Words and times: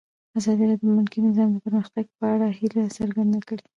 ازادي 0.37 0.63
راډیو 0.69 0.89
د 0.89 0.93
بانکي 0.97 1.19
نظام 1.27 1.49
د 1.53 1.57
پرمختګ 1.65 2.05
په 2.17 2.25
اړه 2.33 2.47
هیله 2.59 2.83
څرګنده 2.97 3.39
کړې. 3.47 3.65